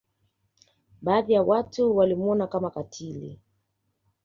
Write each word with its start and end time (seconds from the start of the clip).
Baadhi 1.01 1.33
ya 1.33 1.41
watu 1.43 1.95
walimwona 1.97 2.47
Kama 2.47 2.69
katili 2.71 3.39